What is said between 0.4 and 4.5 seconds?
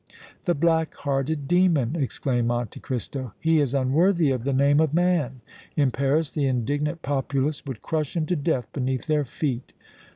"The black hearted demon!" exclaimed Monte Cristo. "He is unworthy of